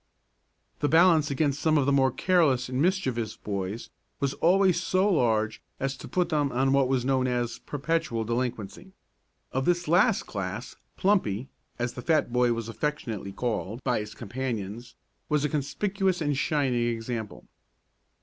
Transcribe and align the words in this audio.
The 0.79 0.89
balance 0.89 1.29
against 1.29 1.59
some 1.59 1.77
of 1.77 1.85
the 1.85 1.91
more 1.91 2.09
careless 2.11 2.69
and 2.69 2.81
mischievous 2.81 3.37
boys 3.37 3.91
was 4.19 4.33
always 4.33 4.81
so 4.81 5.07
large 5.07 5.61
as 5.79 5.95
to 5.97 6.07
put 6.07 6.29
them 6.29 6.51
on 6.51 6.73
what 6.73 6.87
was 6.87 7.05
known 7.05 7.27
as 7.27 7.59
perpetual 7.59 8.23
delinquency. 8.23 8.93
Of 9.51 9.65
this 9.65 9.87
last 9.87 10.23
class 10.25 10.75
"Plumpy," 10.97 11.49
as 11.77 11.93
the 11.93 12.01
fat 12.01 12.33
boy 12.33 12.51
was 12.51 12.67
affectionately 12.67 13.31
called 13.31 13.83
by 13.83 13.99
his 13.99 14.15
companions, 14.15 14.95
was 15.29 15.45
a 15.45 15.49
conspicuous 15.49 16.19
and 16.19 16.35
shining 16.35 16.87
example. 16.87 17.45